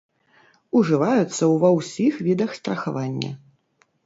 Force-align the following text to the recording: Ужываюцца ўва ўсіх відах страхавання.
Ужываюцца 0.79 1.43
ўва 1.53 1.69
ўсіх 1.77 2.13
відах 2.29 2.49
страхавання. 2.63 3.31